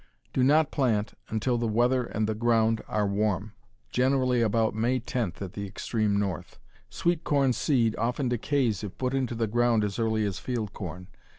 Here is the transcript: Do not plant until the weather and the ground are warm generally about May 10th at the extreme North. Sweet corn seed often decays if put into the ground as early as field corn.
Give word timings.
Do 0.33 0.41
not 0.43 0.71
plant 0.71 1.13
until 1.29 1.59
the 1.59 1.67
weather 1.67 2.05
and 2.05 2.25
the 2.27 2.33
ground 2.33 2.81
are 2.87 3.05
warm 3.05 3.53
generally 3.91 4.41
about 4.41 4.73
May 4.73 4.99
10th 4.99 5.43
at 5.43 5.53
the 5.53 5.67
extreme 5.67 6.17
North. 6.19 6.57
Sweet 6.89 7.23
corn 7.23 7.53
seed 7.53 7.95
often 7.97 8.27
decays 8.27 8.83
if 8.83 8.97
put 8.97 9.13
into 9.13 9.35
the 9.35 9.45
ground 9.45 9.83
as 9.83 9.99
early 9.99 10.25
as 10.25 10.39
field 10.39 10.73
corn. 10.73 11.05